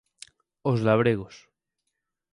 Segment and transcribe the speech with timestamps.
[0.71, 1.35] Os labregos.